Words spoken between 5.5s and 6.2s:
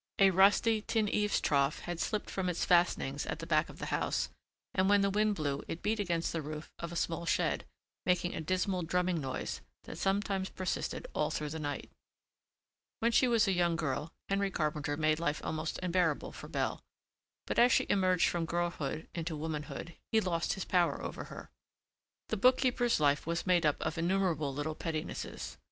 it beat